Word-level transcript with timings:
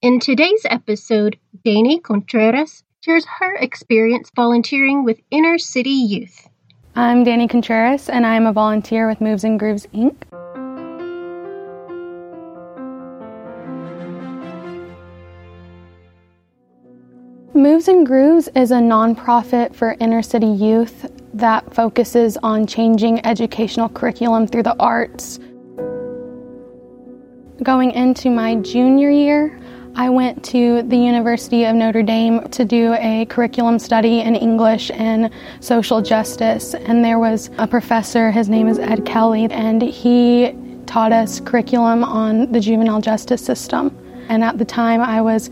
In 0.00 0.20
today's 0.20 0.64
episode, 0.64 1.40
Danie 1.66 2.00
Contreras 2.00 2.84
shares 3.00 3.26
her 3.40 3.56
experience 3.56 4.30
volunteering 4.36 5.02
with 5.02 5.18
inner 5.32 5.58
city 5.58 5.90
youth. 5.90 6.48
I'm 6.94 7.24
Danie 7.24 7.50
Contreras, 7.50 8.08
and 8.08 8.24
I'm 8.24 8.46
a 8.46 8.52
volunteer 8.52 9.08
with 9.08 9.20
Moves 9.20 9.42
and 9.42 9.58
Grooves 9.58 9.88
Inc. 9.92 10.14
Moves 17.52 17.88
and 17.88 18.06
Grooves 18.06 18.48
is 18.54 18.70
a 18.70 18.76
nonprofit 18.76 19.74
for 19.74 19.96
inner 19.98 20.22
city 20.22 20.46
youth 20.46 21.10
that 21.34 21.74
focuses 21.74 22.36
on 22.44 22.68
changing 22.68 23.26
educational 23.26 23.88
curriculum 23.88 24.46
through 24.46 24.62
the 24.62 24.76
arts. 24.78 25.40
Going 27.64 27.90
into 27.90 28.30
my 28.30 28.54
junior 28.54 29.10
year, 29.10 29.58
I 29.98 30.10
went 30.10 30.44
to 30.44 30.82
the 30.82 30.96
University 30.96 31.64
of 31.64 31.74
Notre 31.74 32.04
Dame 32.04 32.48
to 32.50 32.64
do 32.64 32.94
a 32.94 33.26
curriculum 33.28 33.80
study 33.80 34.20
in 34.20 34.36
English 34.36 34.92
and 34.92 35.28
social 35.58 36.00
justice. 36.00 36.72
And 36.72 37.04
there 37.04 37.18
was 37.18 37.50
a 37.58 37.66
professor, 37.66 38.30
his 38.30 38.48
name 38.48 38.68
is 38.68 38.78
Ed 38.78 39.04
Kelly, 39.04 39.46
and 39.50 39.82
he 39.82 40.54
taught 40.86 41.10
us 41.10 41.40
curriculum 41.40 42.04
on 42.04 42.52
the 42.52 42.60
juvenile 42.60 43.00
justice 43.00 43.44
system. 43.44 43.90
And 44.28 44.44
at 44.44 44.56
the 44.56 44.64
time, 44.64 45.00
I 45.00 45.20
was 45.20 45.50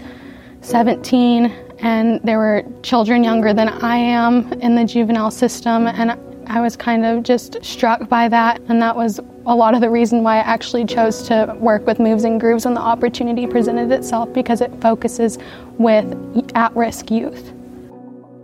17 0.61 1.47
and 1.81 2.21
there 2.23 2.39
were 2.39 2.63
children 2.85 3.25
younger 3.25 3.53
than 3.53 3.69
I 3.69 3.97
am 3.97 4.53
in 4.61 4.77
the 4.77 4.85
juvenile 4.85 5.33
system, 5.33 5.89
and 5.89 6.17
I 6.47 6.61
was 6.61 6.77
kind 6.77 7.05
of 7.05 7.25
just 7.25 7.63
struck 7.65 8.09
by 8.09 8.29
that, 8.29 8.61
and 8.69 8.81
that 8.81 8.95
was 8.95 9.19
a 9.47 9.55
lot 9.55 9.75
of 9.75 9.81
the 9.81 9.89
reason 9.89 10.25
why 10.25 10.37
I 10.37 10.41
actually 10.41 10.85
chose 10.85 11.23
to 11.29 11.57
work 11.61 11.87
with 11.87 12.01
Moves 12.01 12.25
and 12.25 12.41
Grooves 12.41 12.65
when 12.65 12.75
the 12.75 12.81
opportunity 12.81 13.47
presented 13.47 13.93
itself 13.93 14.33
because 14.33 14.61
it 14.61 14.73
focuses 14.81 15.39
with 15.79 16.51
at 16.57 16.75
risk 16.75 17.11
youth. 17.13 17.53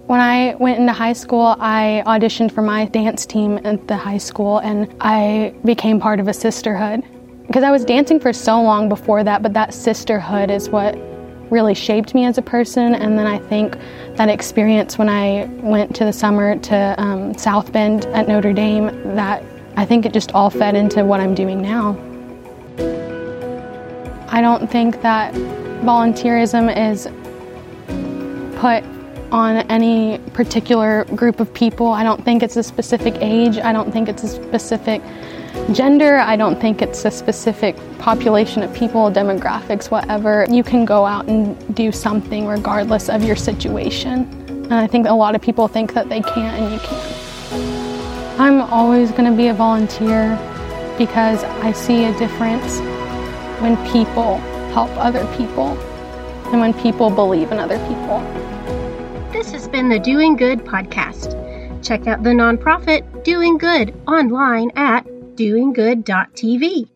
When 0.07 0.21
I 0.21 0.55
went 0.57 0.79
into 0.79 0.93
high 0.93 1.13
school, 1.13 1.57
I 1.59 2.05
auditioned 2.07 2.53
for 2.53 2.63
my 2.63 2.85
dance 2.87 3.27
team 3.27 3.59
at 3.65 3.89
the 3.89 3.97
high 3.97 4.19
school 4.19 4.59
and 4.59 4.95
I 5.01 5.55
became 5.65 5.99
part 5.99 6.21
of 6.21 6.29
a 6.29 6.33
sisterhood. 6.33 7.03
Because 7.47 7.65
I 7.65 7.73
was 7.73 7.85
dancing 7.85 8.21
for 8.21 8.33
so 8.33 8.63
long 8.63 8.89
before 8.89 9.25
that, 9.25 9.43
but 9.43 9.53
that 9.55 9.75
sisterhood 9.75 10.51
is 10.51 10.69
what 10.69 10.97
really 11.51 11.75
shaped 11.75 12.15
me 12.15 12.25
as 12.25 12.39
a 12.39 12.43
person. 12.43 12.95
And 12.95 13.19
then 13.19 13.27
I 13.27 13.39
think 13.39 13.77
that 14.17 14.29
experience 14.29 14.99
when 14.99 15.09
I 15.09 15.47
went 15.63 15.95
to 15.97 16.05
the 16.05 16.13
summer 16.13 16.57
to 16.59 16.95
um, 16.99 17.35
South 17.37 17.73
Bend 17.73 18.07
at 18.07 18.29
Notre 18.29 18.53
Dame, 18.53 18.87
that 19.17 19.43
I 19.77 19.85
think 19.85 20.07
it 20.07 20.13
just 20.13 20.33
all 20.33 20.51
fed 20.51 20.75
into 20.75 21.05
what 21.05 21.21
I'm 21.21 21.35
doing 21.35 21.63
now. 21.63 21.97
I 24.29 24.41
don't 24.41 24.71
think 24.71 25.03
that 25.03 25.35
volunteerism 25.85 26.75
is 26.77 27.09
put 28.59 28.85
on 29.33 29.57
any 29.71 30.19
particular 30.35 31.05
group 31.17 31.41
of 31.41 31.53
people. 31.53 31.89
I 31.89 32.05
don't 32.05 32.23
think 32.25 32.43
it's 32.43 32.57
a 32.57 32.63
specific 32.63 33.15
age. 33.21 33.59
I 33.59 33.73
don't 33.73 33.91
think 33.91 34.09
it's 34.09 34.23
a 34.23 34.29
specific 34.29 35.03
gender. 35.73 36.19
I 36.19 36.37
don't 36.37 36.61
think 36.61 36.83
it's 36.83 37.05
a 37.05 37.11
specific 37.11 37.77
population 37.99 38.63
of 38.63 38.73
people, 38.75 39.11
demographics, 39.11 39.91
whatever. 39.91 40.47
You 40.51 40.63
can 40.63 40.85
go 40.85 41.07
out 41.07 41.27
and 41.29 41.75
do 41.75 41.93
something 41.93 42.47
regardless 42.47 43.09
of 43.09 43.25
your 43.25 43.37
situation. 43.37 44.29
And 44.49 44.75
I 44.75 44.87
think 44.87 45.07
a 45.07 45.15
lot 45.15 45.35
of 45.35 45.43
people 45.43 45.67
think 45.67 45.95
that 45.95 46.09
they 46.09 46.21
can't 46.21 46.61
and 46.61 46.73
you 46.73 46.79
can't. 46.81 47.12
I'm 48.39 48.63
always 48.63 49.11
going 49.11 49.31
to 49.31 49.37
be 49.37 49.49
a 49.49 49.55
volunteer 49.55 50.37
because 50.99 51.45
I 51.45 51.73
see 51.73 52.05
a 52.05 52.19
difference 52.19 52.79
when 53.61 53.77
people 53.93 54.39
help 54.73 54.91
other 54.97 55.27
people 55.37 55.79
and 56.51 56.61
when 56.61 56.75
people 56.75 57.11
believe 57.11 57.53
in 57.53 57.59
other 57.59 57.79
people. 57.89 58.21
This 59.33 59.53
has 59.53 59.69
been 59.69 59.89
the 59.89 59.99
Doing 59.99 60.37
Good 60.37 60.61
podcast. 60.61 61.39
Check 61.83 62.07
out 62.07 62.23
the 62.23 62.31
nonprofit 62.31 63.25
Doing 63.25 63.59
Good 63.59 63.95
online 64.07 64.71
at 64.77 65.05
doinggood.tv. 65.37 66.92